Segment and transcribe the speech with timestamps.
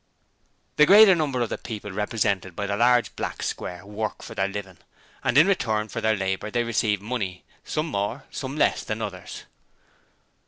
[0.77, 4.47] 'The greater number of the people represented by the large black square work for their
[4.47, 4.79] living:
[5.23, 9.43] and in return for their labour they receive money: some more, some less than others.'